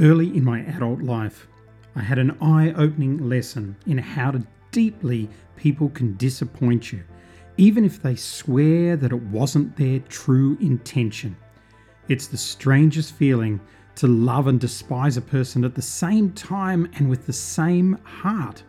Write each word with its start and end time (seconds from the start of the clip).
Early 0.00 0.34
in 0.34 0.44
my 0.44 0.60
adult 0.60 1.02
life, 1.02 1.46
I 1.94 2.00
had 2.00 2.18
an 2.18 2.30
eye 2.40 2.72
opening 2.74 3.28
lesson 3.28 3.76
in 3.84 3.98
how 3.98 4.32
deeply 4.72 5.28
people 5.56 5.90
can 5.90 6.16
disappoint 6.16 6.90
you, 6.90 7.02
even 7.58 7.84
if 7.84 8.00
they 8.00 8.16
swear 8.16 8.96
that 8.96 9.12
it 9.12 9.22
wasn't 9.24 9.76
their 9.76 9.98
true 10.08 10.56
intention. 10.58 11.36
It's 12.08 12.28
the 12.28 12.38
strangest 12.38 13.12
feeling 13.12 13.60
to 13.96 14.06
love 14.06 14.46
and 14.46 14.58
despise 14.58 15.18
a 15.18 15.20
person 15.20 15.66
at 15.66 15.74
the 15.74 15.82
same 15.82 16.32
time 16.32 16.88
and 16.94 17.10
with 17.10 17.26
the 17.26 17.34
same 17.34 17.98
heart. 18.02 18.62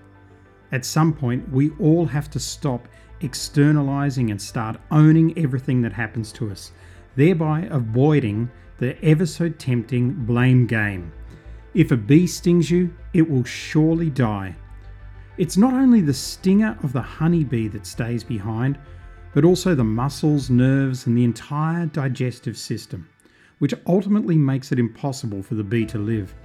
At 0.74 0.84
some 0.84 1.14
point, 1.14 1.50
we 1.50 1.70
all 1.80 2.06
have 2.08 2.30
to 2.32 2.40
stop 2.42 2.90
externalizing 3.22 4.32
and 4.32 4.42
start 4.42 4.82
owning 4.92 5.38
everything 5.38 5.82
that 5.84 5.94
happens 5.94 6.34
to 6.34 6.52
us, 6.52 6.74
thereby 7.16 7.70
avoiding 7.72 8.52
the 8.80 9.02
ever 9.02 9.26
so 9.26 9.48
tempting 9.48 10.12
blame 10.26 10.68
game. 10.68 11.14
If 11.74 11.92
a 11.92 11.98
bee 11.98 12.28
stings 12.28 12.70
you, 12.70 12.94
it 13.14 13.30
will 13.30 13.46
surely 13.46 14.10
die. 14.10 14.56
It's 15.38 15.56
not 15.56 15.74
only 15.74 16.02
the 16.02 16.14
stinger 16.14 16.78
of 16.84 16.92
the 16.92 17.02
honeybee 17.02 17.70
that 17.70 17.86
stays 17.86 18.26
behind, 18.26 18.78
but 19.34 19.46
also 19.46 19.74
the 19.74 19.84
muscles, 19.84 20.50
nerves, 20.50 21.08
and 21.08 21.18
the 21.18 21.24
entire 21.24 21.86
digestive 21.86 22.58
system, 22.58 23.08
which 23.60 23.74
ultimately 23.88 24.38
makes 24.38 24.74
it 24.74 24.80
impossible 24.80 25.42
for 25.42 25.56
the 25.56 25.64
bee 25.64 25.86
to 25.86 25.98
live. 25.98 26.36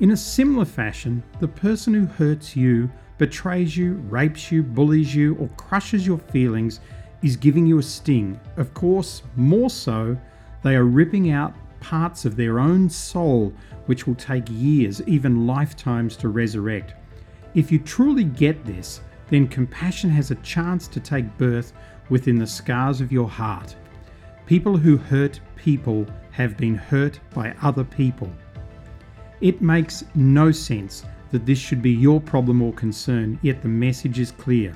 In 0.00 0.10
a 0.10 0.16
similar 0.16 0.66
fashion, 0.66 1.22
the 1.40 1.48
person 1.48 1.94
who 1.94 2.04
hurts 2.04 2.54
you, 2.54 2.90
betrays 3.16 3.78
you, 3.78 3.94
rapes 4.10 4.52
you, 4.52 4.62
bullies 4.62 5.14
you, 5.14 5.36
or 5.36 5.48
crushes 5.56 6.06
your 6.06 6.18
feelings 6.18 6.80
is 7.22 7.34
giving 7.34 7.66
you 7.66 7.78
a 7.78 7.82
sting. 7.82 8.38
Of 8.58 8.74
course, 8.74 9.22
more 9.36 9.70
so, 9.70 10.18
they 10.62 10.76
are 10.76 10.84
ripping 10.84 11.30
out 11.30 11.54
parts 11.80 12.24
of 12.24 12.36
their 12.36 12.58
own 12.58 12.88
soul 12.88 13.52
which 13.86 14.06
will 14.06 14.14
take 14.14 14.44
years, 14.50 15.00
even 15.02 15.46
lifetimes, 15.46 16.16
to 16.16 16.28
resurrect. 16.28 16.94
If 17.54 17.72
you 17.72 17.78
truly 17.78 18.24
get 18.24 18.64
this, 18.64 19.00
then 19.28 19.48
compassion 19.48 20.10
has 20.10 20.30
a 20.30 20.36
chance 20.36 20.88
to 20.88 21.00
take 21.00 21.38
birth 21.38 21.72
within 22.08 22.38
the 22.38 22.46
scars 22.46 23.00
of 23.00 23.12
your 23.12 23.28
heart. 23.28 23.74
People 24.46 24.76
who 24.76 24.96
hurt 24.96 25.40
people 25.56 26.06
have 26.30 26.56
been 26.56 26.74
hurt 26.74 27.18
by 27.34 27.54
other 27.62 27.84
people. 27.84 28.30
It 29.40 29.60
makes 29.60 30.04
no 30.14 30.52
sense 30.52 31.04
that 31.32 31.46
this 31.46 31.58
should 31.58 31.82
be 31.82 31.90
your 31.90 32.20
problem 32.20 32.62
or 32.62 32.72
concern, 32.72 33.38
yet 33.42 33.62
the 33.62 33.68
message 33.68 34.18
is 34.18 34.30
clear. 34.30 34.74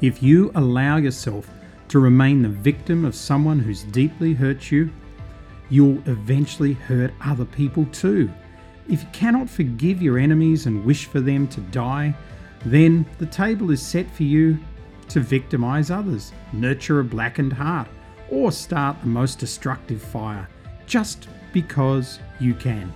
If 0.00 0.22
you 0.22 0.50
allow 0.54 0.96
yourself 0.96 1.48
to 1.88 1.98
remain 1.98 2.42
the 2.42 2.48
victim 2.48 3.04
of 3.04 3.14
someone 3.14 3.58
who's 3.58 3.84
deeply 3.84 4.32
hurt 4.32 4.70
you, 4.70 4.90
you'll 5.72 6.06
eventually 6.06 6.74
hurt 6.74 7.14
other 7.24 7.46
people 7.46 7.86
too. 7.86 8.30
If 8.90 9.02
you 9.02 9.08
cannot 9.12 9.48
forgive 9.48 10.02
your 10.02 10.18
enemies 10.18 10.66
and 10.66 10.84
wish 10.84 11.06
for 11.06 11.20
them 11.20 11.48
to 11.48 11.62
die, 11.62 12.14
then 12.66 13.06
the 13.16 13.24
table 13.24 13.70
is 13.70 13.80
set 13.80 14.10
for 14.10 14.22
you 14.22 14.58
to 15.08 15.20
victimize 15.20 15.90
others, 15.90 16.32
nurture 16.52 17.00
a 17.00 17.04
blackened 17.04 17.54
heart, 17.54 17.88
or 18.28 18.52
start 18.52 19.00
the 19.00 19.06
most 19.06 19.38
destructive 19.38 20.02
fire 20.02 20.46
just 20.84 21.28
because 21.54 22.18
you 22.38 22.52
can. 22.52 22.92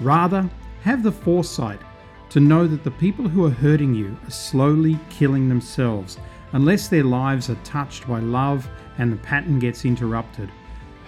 Rather, 0.00 0.46
have 0.82 1.02
the 1.02 1.10
foresight 1.10 1.80
to 2.28 2.40
know 2.40 2.66
that 2.66 2.84
the 2.84 2.90
people 2.90 3.26
who 3.26 3.46
are 3.46 3.50
hurting 3.50 3.94
you 3.94 4.14
are 4.26 4.30
slowly 4.30 4.98
killing 5.08 5.48
themselves 5.48 6.18
unless 6.52 6.88
their 6.88 7.04
lives 7.04 7.48
are 7.48 7.58
touched 7.64 8.06
by 8.06 8.20
love 8.20 8.68
and 8.98 9.10
the 9.10 9.16
pattern 9.16 9.58
gets 9.58 9.86
interrupted. 9.86 10.50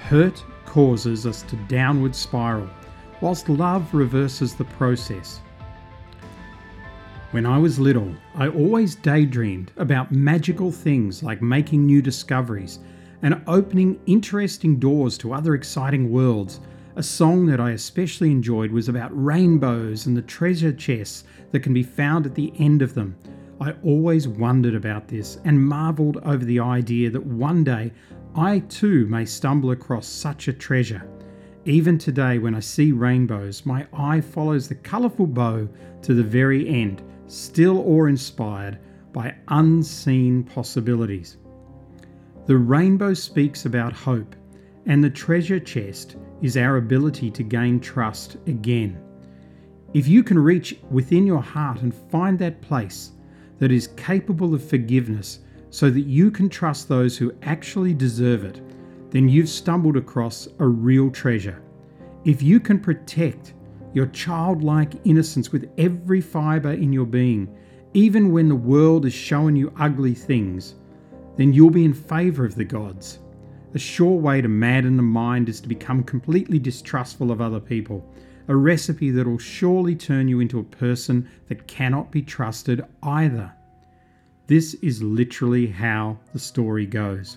Hurt 0.04 0.42
causes 0.68 1.26
us 1.26 1.42
to 1.42 1.56
downward 1.66 2.14
spiral, 2.14 2.68
whilst 3.20 3.48
love 3.48 3.92
reverses 3.94 4.54
the 4.54 4.64
process. 4.64 5.40
When 7.30 7.46
I 7.46 7.58
was 7.58 7.78
little, 7.78 8.14
I 8.34 8.48
always 8.48 8.94
daydreamed 8.94 9.72
about 9.76 10.12
magical 10.12 10.70
things 10.70 11.22
like 11.22 11.42
making 11.42 11.84
new 11.84 12.00
discoveries 12.02 12.78
and 13.22 13.42
opening 13.46 13.98
interesting 14.06 14.78
doors 14.78 15.18
to 15.18 15.32
other 15.32 15.54
exciting 15.54 16.10
worlds. 16.10 16.60
A 16.96 17.02
song 17.02 17.46
that 17.46 17.60
I 17.60 17.70
especially 17.70 18.30
enjoyed 18.30 18.70
was 18.70 18.88
about 18.88 19.10
rainbows 19.12 20.06
and 20.06 20.16
the 20.16 20.22
treasure 20.22 20.72
chests 20.72 21.24
that 21.50 21.60
can 21.60 21.72
be 21.72 21.82
found 21.82 22.26
at 22.26 22.34
the 22.34 22.52
end 22.58 22.82
of 22.82 22.94
them. 22.94 23.16
I 23.60 23.72
always 23.82 24.28
wondered 24.28 24.74
about 24.74 25.08
this 25.08 25.38
and 25.44 25.60
marvelled 25.60 26.18
over 26.18 26.44
the 26.44 26.60
idea 26.60 27.10
that 27.10 27.26
one 27.26 27.64
day 27.64 27.92
I 28.34 28.60
too 28.60 29.06
may 29.06 29.24
stumble 29.24 29.70
across 29.70 30.06
such 30.06 30.48
a 30.48 30.52
treasure. 30.52 31.08
Even 31.64 31.98
today, 31.98 32.38
when 32.38 32.54
I 32.54 32.60
see 32.60 32.92
rainbows, 32.92 33.66
my 33.66 33.86
eye 33.92 34.20
follows 34.20 34.68
the 34.68 34.74
colourful 34.74 35.26
bow 35.26 35.68
to 36.02 36.14
the 36.14 36.22
very 36.22 36.68
end, 36.68 37.02
still 37.26 37.78
awe 37.80 38.06
inspired 38.06 38.78
by 39.12 39.34
unseen 39.48 40.44
possibilities. 40.44 41.36
The 42.46 42.56
rainbow 42.56 43.12
speaks 43.14 43.66
about 43.66 43.92
hope, 43.92 44.34
and 44.86 45.04
the 45.04 45.10
treasure 45.10 45.60
chest 45.60 46.16
is 46.40 46.56
our 46.56 46.76
ability 46.76 47.30
to 47.32 47.42
gain 47.42 47.80
trust 47.80 48.36
again. 48.46 48.98
If 49.92 50.06
you 50.06 50.22
can 50.22 50.38
reach 50.38 50.78
within 50.90 51.26
your 51.26 51.42
heart 51.42 51.82
and 51.82 51.94
find 51.94 52.38
that 52.38 52.62
place 52.62 53.12
that 53.58 53.72
is 53.72 53.88
capable 53.88 54.54
of 54.54 54.62
forgiveness 54.62 55.40
so 55.70 55.90
that 55.90 56.02
you 56.02 56.30
can 56.30 56.48
trust 56.48 56.88
those 56.88 57.16
who 57.16 57.34
actually 57.42 57.94
deserve 57.94 58.44
it, 58.44 58.60
then 59.10 59.28
you've 59.28 59.48
stumbled 59.48 59.96
across 59.96 60.48
a 60.58 60.66
real 60.66 61.10
treasure. 61.10 61.62
If 62.24 62.42
you 62.42 62.60
can 62.60 62.80
protect 62.80 63.54
your 63.94 64.06
childlike 64.06 64.94
innocence 65.04 65.50
with 65.50 65.70
every 65.78 66.20
fibre 66.20 66.72
in 66.72 66.92
your 66.92 67.06
being, 67.06 67.54
even 67.94 68.32
when 68.32 68.48
the 68.48 68.54
world 68.54 69.06
is 69.06 69.14
showing 69.14 69.56
you 69.56 69.72
ugly 69.78 70.14
things, 70.14 70.74
then 71.36 71.52
you'll 71.52 71.70
be 71.70 71.84
in 71.84 71.94
favour 71.94 72.44
of 72.44 72.54
the 72.54 72.64
gods. 72.64 73.20
A 73.74 73.78
sure 73.78 74.18
way 74.18 74.40
to 74.40 74.48
madden 74.48 74.96
the 74.96 75.02
mind 75.02 75.48
is 75.48 75.60
to 75.60 75.68
become 75.68 76.02
completely 76.02 76.58
distrustful 76.58 77.30
of 77.30 77.40
other 77.40 77.60
people, 77.60 78.04
a 78.48 78.56
recipe 78.56 79.10
that 79.10 79.26
will 79.26 79.38
surely 79.38 79.94
turn 79.94 80.26
you 80.26 80.40
into 80.40 80.58
a 80.58 80.64
person 80.64 81.28
that 81.48 81.66
cannot 81.66 82.10
be 82.10 82.22
trusted 82.22 82.84
either. 83.02 83.52
This 84.48 84.72
is 84.76 85.02
literally 85.02 85.66
how 85.66 86.18
the 86.32 86.38
story 86.38 86.86
goes. 86.86 87.36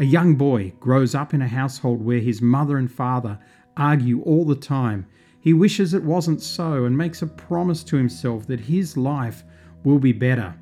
A 0.00 0.04
young 0.04 0.34
boy 0.34 0.74
grows 0.78 1.14
up 1.14 1.32
in 1.32 1.40
a 1.40 1.48
household 1.48 2.02
where 2.02 2.18
his 2.18 2.42
mother 2.42 2.76
and 2.76 2.92
father 2.92 3.38
argue 3.74 4.20
all 4.24 4.44
the 4.44 4.54
time. 4.54 5.06
He 5.40 5.54
wishes 5.54 5.94
it 5.94 6.04
wasn't 6.04 6.42
so 6.42 6.84
and 6.84 6.94
makes 6.96 7.22
a 7.22 7.26
promise 7.26 7.82
to 7.84 7.96
himself 7.96 8.46
that 8.48 8.60
his 8.60 8.98
life 8.98 9.44
will 9.82 9.98
be 9.98 10.12
better. 10.12 10.54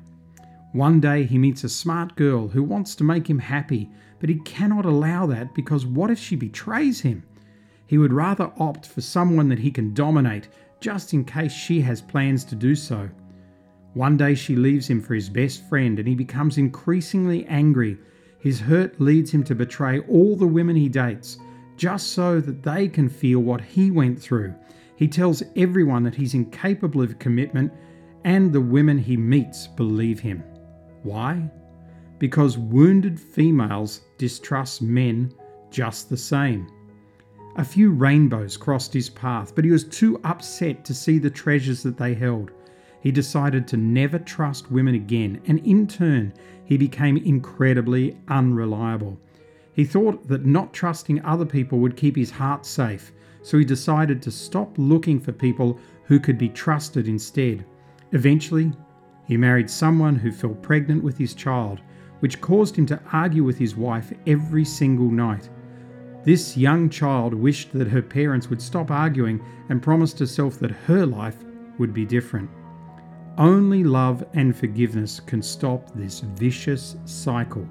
One 0.71 1.01
day 1.01 1.25
he 1.25 1.37
meets 1.37 1.65
a 1.65 1.69
smart 1.69 2.15
girl 2.15 2.47
who 2.47 2.63
wants 2.63 2.95
to 2.95 3.03
make 3.03 3.29
him 3.29 3.39
happy, 3.39 3.89
but 4.21 4.29
he 4.29 4.39
cannot 4.45 4.85
allow 4.85 5.25
that 5.25 5.53
because 5.53 5.85
what 5.85 6.09
if 6.09 6.17
she 6.17 6.37
betrays 6.37 7.01
him? 7.01 7.21
He 7.85 7.97
would 7.97 8.13
rather 8.13 8.53
opt 8.59 8.85
for 8.85 9.01
someone 9.01 9.49
that 9.49 9.59
he 9.59 9.71
can 9.71 9.93
dominate 9.93 10.47
just 10.79 11.13
in 11.13 11.25
case 11.25 11.51
she 11.51 11.81
has 11.81 12.01
plans 12.01 12.45
to 12.45 12.55
do 12.55 12.75
so. 12.75 13.09
One 13.99 14.15
day 14.15 14.33
she 14.33 14.55
leaves 14.55 14.89
him 14.89 15.01
for 15.01 15.13
his 15.13 15.27
best 15.27 15.67
friend 15.67 15.99
and 15.99 16.07
he 16.07 16.15
becomes 16.15 16.57
increasingly 16.57 17.45
angry. 17.47 17.97
His 18.39 18.61
hurt 18.61 18.97
leads 19.01 19.29
him 19.29 19.43
to 19.43 19.53
betray 19.53 19.99
all 20.07 20.37
the 20.37 20.47
women 20.47 20.77
he 20.77 20.87
dates 20.87 21.37
just 21.75 22.13
so 22.13 22.39
that 22.39 22.63
they 22.63 22.87
can 22.87 23.09
feel 23.09 23.41
what 23.41 23.59
he 23.59 23.91
went 23.91 24.17
through. 24.17 24.55
He 24.95 25.09
tells 25.09 25.43
everyone 25.57 26.03
that 26.03 26.15
he's 26.15 26.33
incapable 26.33 27.01
of 27.01 27.19
commitment 27.19 27.73
and 28.23 28.53
the 28.53 28.61
women 28.61 28.97
he 28.97 29.17
meets 29.17 29.67
believe 29.67 30.21
him. 30.21 30.45
Why? 31.03 31.51
Because 32.19 32.57
wounded 32.57 33.19
females 33.19 33.99
distrust 34.17 34.81
men 34.81 35.33
just 35.71 36.09
the 36.09 36.15
same. 36.15 36.69
A 37.57 37.65
few 37.65 37.91
rainbows 37.91 38.55
crossed 38.55 38.93
his 38.93 39.09
path, 39.09 39.53
but 39.53 39.65
he 39.65 39.71
was 39.71 39.83
too 39.83 40.21
upset 40.23 40.85
to 40.85 40.93
see 40.93 41.19
the 41.19 41.29
treasures 41.29 41.83
that 41.83 41.97
they 41.97 42.13
held 42.13 42.51
he 43.01 43.11
decided 43.11 43.67
to 43.67 43.77
never 43.77 44.19
trust 44.19 44.71
women 44.71 44.95
again, 44.95 45.41
and 45.47 45.59
in 45.65 45.87
turn, 45.87 46.33
he 46.65 46.77
became 46.77 47.17
incredibly 47.17 48.17
unreliable. 48.27 49.17
He 49.73 49.85
thought 49.85 50.27
that 50.27 50.45
not 50.45 50.73
trusting 50.73 51.23
other 51.23 51.45
people 51.45 51.79
would 51.79 51.95
keep 51.95 52.15
his 52.15 52.31
heart 52.31 52.65
safe, 52.65 53.11
so 53.41 53.57
he 53.57 53.65
decided 53.65 54.21
to 54.21 54.31
stop 54.31 54.73
looking 54.77 55.19
for 55.19 55.31
people 55.31 55.79
who 56.03 56.19
could 56.19 56.37
be 56.37 56.49
trusted 56.49 57.07
instead. 57.07 57.65
Eventually, 58.11 58.71
he 59.25 59.37
married 59.37 59.69
someone 59.69 60.15
who 60.15 60.31
fell 60.31 60.55
pregnant 60.55 61.03
with 61.03 61.17
his 61.17 61.33
child, 61.33 61.79
which 62.19 62.41
caused 62.41 62.75
him 62.75 62.85
to 62.87 62.99
argue 63.13 63.43
with 63.43 63.57
his 63.57 63.75
wife 63.75 64.11
every 64.27 64.65
single 64.65 65.09
night. 65.09 65.49
This 66.25 66.57
young 66.57 66.89
child 66.89 67.33
wished 67.33 67.71
that 67.73 67.87
her 67.87 68.01
parents 68.01 68.49
would 68.49 68.61
stop 68.61 68.91
arguing 68.91 69.41
and 69.69 69.81
promised 69.81 70.19
herself 70.19 70.59
that 70.59 70.71
her 70.71 71.05
life 71.05 71.37
would 71.77 71.93
be 71.93 72.05
different. 72.05 72.49
Only 73.37 73.83
love 73.83 74.25
and 74.33 74.55
forgiveness 74.55 75.19
can 75.19 75.41
stop 75.41 75.89
this 75.95 76.19
vicious 76.19 76.97
cycle. 77.05 77.67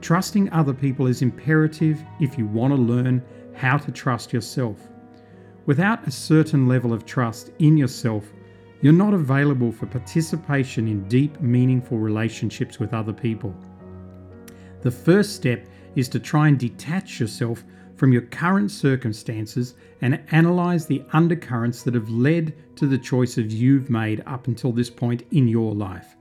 Trusting 0.00 0.50
other 0.50 0.72
people 0.72 1.06
is 1.06 1.20
imperative 1.20 2.02
if 2.20 2.38
you 2.38 2.46
want 2.46 2.74
to 2.74 2.80
learn 2.80 3.22
how 3.54 3.76
to 3.76 3.92
trust 3.92 4.32
yourself. 4.32 4.88
Without 5.66 6.06
a 6.06 6.10
certain 6.10 6.66
level 6.66 6.92
of 6.92 7.04
trust 7.04 7.50
in 7.58 7.76
yourself, 7.76 8.24
you're 8.80 8.92
not 8.94 9.12
available 9.12 9.70
for 9.70 9.84
participation 9.86 10.88
in 10.88 11.06
deep, 11.08 11.38
meaningful 11.40 11.98
relationships 11.98 12.80
with 12.80 12.94
other 12.94 13.12
people. 13.12 13.54
The 14.80 14.90
first 14.90 15.36
step 15.36 15.66
is 15.94 16.08
to 16.08 16.18
try 16.18 16.48
and 16.48 16.58
detach 16.58 17.20
yourself 17.20 17.62
from 18.00 18.12
your 18.14 18.22
current 18.22 18.70
circumstances 18.70 19.74
and 20.00 20.24
analyze 20.30 20.86
the 20.86 21.04
undercurrents 21.12 21.82
that 21.82 21.92
have 21.92 22.08
led 22.08 22.54
to 22.74 22.86
the 22.86 22.96
choices 22.96 23.54
you've 23.54 23.90
made 23.90 24.22
up 24.26 24.46
until 24.46 24.72
this 24.72 24.88
point 24.88 25.22
in 25.32 25.46
your 25.46 25.74
life. 25.74 26.16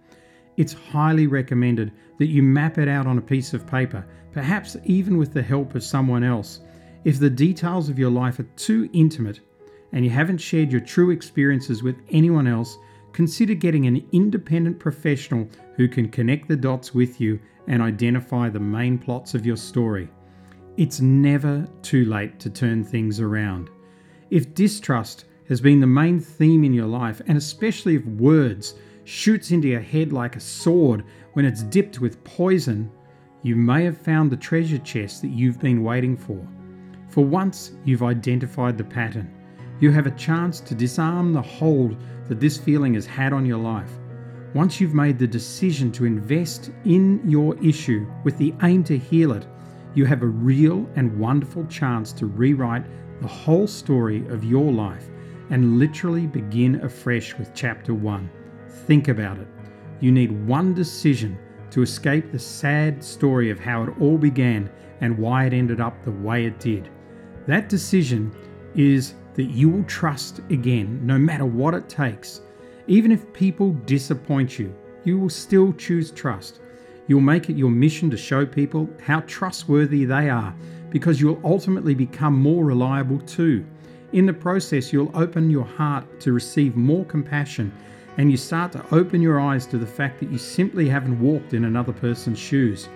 It's 0.57 0.73
highly 0.73 1.25
recommended 1.25 1.93
that 2.17 2.27
you 2.27 2.43
map 2.43 2.77
it 2.79 2.89
out 2.89 3.07
on 3.07 3.17
a 3.17 3.21
piece 3.21 3.53
of 3.53 3.65
paper, 3.65 4.05
perhaps 4.33 4.75
even 4.83 5.17
with 5.17 5.31
the 5.31 5.41
help 5.41 5.73
of 5.73 5.81
someone 5.81 6.21
else. 6.21 6.59
If 7.05 7.17
the 7.17 7.29
details 7.29 7.87
of 7.87 7.97
your 7.97 8.11
life 8.11 8.39
are 8.39 8.49
too 8.57 8.89
intimate 8.91 9.39
and 9.93 10.03
you 10.03 10.11
haven't 10.11 10.39
shared 10.39 10.73
your 10.73 10.81
true 10.81 11.11
experiences 11.11 11.81
with 11.81 11.95
anyone 12.09 12.45
else, 12.45 12.77
consider 13.13 13.53
getting 13.53 13.87
an 13.87 14.05
independent 14.11 14.79
professional 14.79 15.47
who 15.77 15.87
can 15.87 16.09
connect 16.09 16.49
the 16.49 16.57
dots 16.57 16.93
with 16.93 17.21
you 17.21 17.39
and 17.67 17.81
identify 17.81 18.49
the 18.49 18.59
main 18.59 18.97
plots 18.97 19.33
of 19.33 19.45
your 19.45 19.55
story. 19.55 20.09
It's 20.79 21.01
never 21.01 21.67
too 21.81 22.05
late 22.05 22.39
to 22.39 22.49
turn 22.49 22.85
things 22.85 23.19
around. 23.19 23.69
If 24.29 24.53
distrust 24.53 25.25
has 25.49 25.59
been 25.59 25.81
the 25.81 25.87
main 25.87 26.21
theme 26.21 26.63
in 26.63 26.73
your 26.73 26.87
life, 26.87 27.21
and 27.27 27.37
especially 27.37 27.95
if 27.95 28.05
words 28.05 28.75
shoots 29.03 29.51
into 29.51 29.67
your 29.67 29.81
head 29.81 30.13
like 30.13 30.37
a 30.37 30.39
sword 30.39 31.03
when 31.33 31.43
it's 31.43 31.63
dipped 31.63 31.99
with 31.99 32.23
poison, 32.23 32.89
you 33.43 33.57
may 33.57 33.83
have 33.83 33.97
found 33.97 34.31
the 34.31 34.37
treasure 34.37 34.77
chest 34.77 35.21
that 35.21 35.31
you've 35.31 35.59
been 35.59 35.83
waiting 35.83 36.15
for. 36.15 36.47
For 37.09 37.25
once 37.25 37.73
you've 37.83 38.03
identified 38.03 38.77
the 38.77 38.85
pattern, 38.85 39.29
you 39.81 39.91
have 39.91 40.07
a 40.07 40.11
chance 40.11 40.61
to 40.61 40.75
disarm 40.75 41.33
the 41.33 41.41
hold 41.41 41.97
that 42.29 42.39
this 42.39 42.57
feeling 42.57 42.93
has 42.93 43.05
had 43.05 43.33
on 43.33 43.45
your 43.45 43.59
life. 43.59 43.91
Once 44.53 44.79
you've 44.79 44.93
made 44.93 45.19
the 45.19 45.27
decision 45.27 45.91
to 45.91 46.05
invest 46.05 46.71
in 46.85 47.21
your 47.29 47.61
issue 47.61 48.09
with 48.23 48.37
the 48.37 48.53
aim 48.63 48.81
to 48.85 48.97
heal 48.97 49.33
it, 49.33 49.45
you 49.95 50.05
have 50.05 50.21
a 50.21 50.27
real 50.27 50.87
and 50.95 51.19
wonderful 51.19 51.65
chance 51.65 52.11
to 52.13 52.25
rewrite 52.25 52.85
the 53.21 53.27
whole 53.27 53.67
story 53.67 54.25
of 54.27 54.43
your 54.43 54.71
life 54.71 55.09
and 55.49 55.79
literally 55.79 56.27
begin 56.27 56.75
afresh 56.83 57.37
with 57.37 57.53
chapter 57.53 57.93
1. 57.93 58.29
Think 58.85 59.07
about 59.07 59.39
it. 59.39 59.47
You 59.99 60.11
need 60.11 60.45
one 60.47 60.73
decision 60.73 61.37
to 61.71 61.81
escape 61.81 62.31
the 62.31 62.39
sad 62.39 63.03
story 63.03 63.49
of 63.49 63.59
how 63.59 63.83
it 63.83 63.93
all 63.99 64.17
began 64.17 64.69
and 65.01 65.17
why 65.17 65.45
it 65.45 65.53
ended 65.53 65.81
up 65.81 66.03
the 66.03 66.11
way 66.11 66.45
it 66.45 66.59
did. 66.59 66.89
That 67.47 67.69
decision 67.69 68.31
is 68.75 69.15
that 69.33 69.45
you 69.45 69.69
will 69.69 69.83
trust 69.83 70.39
again, 70.49 70.99
no 71.05 71.17
matter 71.17 71.45
what 71.45 71.73
it 71.73 71.89
takes. 71.89 72.41
Even 72.87 73.11
if 73.11 73.31
people 73.33 73.73
disappoint 73.85 74.59
you, 74.59 74.73
you 75.03 75.17
will 75.17 75.29
still 75.29 75.73
choose 75.73 76.11
trust. 76.11 76.59
You'll 77.09 77.21
make 77.21 77.49
it 77.49 77.57
your 77.57 77.71
mission 77.71 78.11
to 78.11 78.17
show 78.17 78.45
people 78.45 78.87
how 79.01 79.21
trustworthy 79.21 80.05
they 80.05 80.29
are 80.29 80.55
because 80.91 81.19
you'll 81.19 81.41
ultimately 81.43 81.95
become 81.95 82.39
more 82.39 82.63
reliable 82.63 83.19
too. 83.21 83.65
In 84.13 84.27
the 84.27 84.33
process, 84.33 84.93
you'll 84.93 85.11
open 85.17 85.49
your 85.49 85.65
heart 85.65 86.19
to 86.19 86.33
receive 86.33 86.75
more 86.75 87.03
compassion 87.05 87.73
and 88.17 88.29
you 88.29 88.37
start 88.37 88.71
to 88.73 88.85
open 88.93 89.23
your 89.23 89.39
eyes 89.39 89.65
to 89.67 89.79
the 89.79 89.87
fact 89.87 90.19
that 90.19 90.31
you 90.31 90.37
simply 90.37 90.87
haven't 90.87 91.19
walked 91.19 91.55
in 91.55 91.65
another 91.65 91.93
person's 91.93 92.37
shoes. 92.37 92.89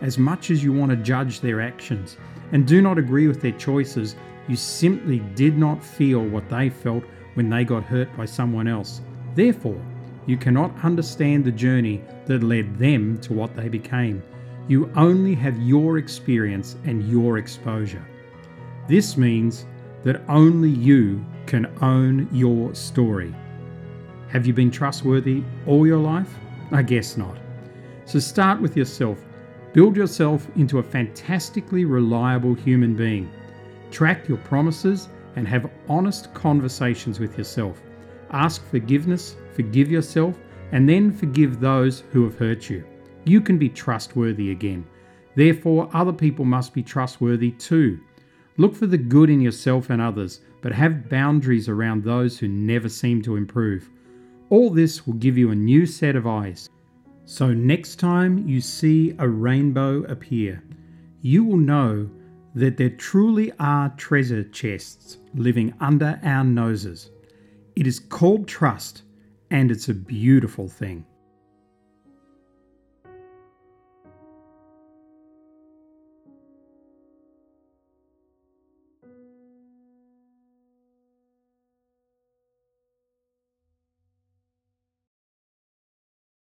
As 0.00 0.16
much 0.16 0.50
as 0.50 0.64
you 0.64 0.72
want 0.72 0.90
to 0.90 0.96
judge 0.96 1.40
their 1.40 1.60
actions 1.60 2.16
and 2.52 2.66
do 2.66 2.80
not 2.80 2.96
agree 2.96 3.28
with 3.28 3.42
their 3.42 3.52
choices, 3.52 4.16
you 4.48 4.56
simply 4.56 5.18
did 5.34 5.58
not 5.58 5.84
feel 5.84 6.24
what 6.24 6.48
they 6.48 6.70
felt 6.70 7.04
when 7.34 7.50
they 7.50 7.64
got 7.64 7.84
hurt 7.84 8.16
by 8.16 8.24
someone 8.24 8.66
else. 8.66 9.02
Therefore, 9.34 9.78
you 10.28 10.36
cannot 10.36 10.84
understand 10.84 11.42
the 11.42 11.50
journey 11.50 12.02
that 12.26 12.42
led 12.42 12.78
them 12.78 13.18
to 13.22 13.32
what 13.32 13.56
they 13.56 13.66
became. 13.66 14.22
You 14.68 14.92
only 14.94 15.34
have 15.34 15.58
your 15.62 15.96
experience 15.96 16.76
and 16.84 17.10
your 17.10 17.38
exposure. 17.38 18.06
This 18.86 19.16
means 19.16 19.64
that 20.04 20.20
only 20.28 20.68
you 20.68 21.24
can 21.46 21.66
own 21.80 22.28
your 22.30 22.74
story. 22.74 23.34
Have 24.28 24.46
you 24.46 24.52
been 24.52 24.70
trustworthy 24.70 25.42
all 25.66 25.86
your 25.86 25.98
life? 25.98 26.34
I 26.72 26.82
guess 26.82 27.16
not. 27.16 27.38
So 28.04 28.18
start 28.18 28.60
with 28.60 28.76
yourself. 28.76 29.18
Build 29.72 29.96
yourself 29.96 30.46
into 30.56 30.78
a 30.78 30.82
fantastically 30.82 31.86
reliable 31.86 32.52
human 32.52 32.94
being. 32.94 33.30
Track 33.90 34.28
your 34.28 34.38
promises 34.38 35.08
and 35.36 35.48
have 35.48 35.70
honest 35.88 36.34
conversations 36.34 37.18
with 37.18 37.38
yourself. 37.38 37.80
Ask 38.30 38.62
forgiveness 38.66 39.36
forgive 39.58 39.90
yourself, 39.90 40.38
and 40.70 40.88
then 40.88 41.10
forgive 41.10 41.58
those 41.58 42.04
who 42.12 42.22
have 42.22 42.38
hurt 42.38 42.70
you. 42.70 42.84
You 43.24 43.40
can 43.40 43.58
be 43.58 43.68
trustworthy 43.68 44.52
again. 44.52 44.86
Therefore, 45.34 45.90
other 45.92 46.12
people 46.12 46.44
must 46.44 46.72
be 46.72 46.82
trustworthy 46.84 47.50
too. 47.50 47.98
Look 48.56 48.76
for 48.76 48.86
the 48.86 48.96
good 48.96 49.30
in 49.30 49.40
yourself 49.40 49.90
and 49.90 50.00
others, 50.00 50.42
but 50.62 50.70
have 50.70 51.08
boundaries 51.08 51.68
around 51.68 52.04
those 52.04 52.38
who 52.38 52.46
never 52.46 52.88
seem 52.88 53.20
to 53.22 53.34
improve. 53.34 53.90
All 54.48 54.70
this 54.70 55.08
will 55.08 55.14
give 55.14 55.36
you 55.36 55.50
a 55.50 55.56
new 55.56 55.86
set 55.86 56.14
of 56.14 56.28
eyes. 56.28 56.70
So, 57.24 57.52
next 57.52 57.96
time 57.96 58.46
you 58.46 58.60
see 58.60 59.16
a 59.18 59.28
rainbow 59.28 60.04
appear, 60.04 60.62
you 61.20 61.42
will 61.42 61.56
know 61.56 62.08
that 62.54 62.76
there 62.76 62.90
truly 62.90 63.50
are 63.58 63.88
treasure 63.96 64.44
chests 64.44 65.18
living 65.34 65.74
under 65.80 66.20
our 66.22 66.44
noses. 66.44 67.10
It 67.74 67.88
is 67.88 67.98
called 67.98 68.46
trust 68.46 69.02
and 69.50 69.70
it's 69.70 69.88
a 69.88 69.94
beautiful 69.94 70.68
thing. 70.68 71.04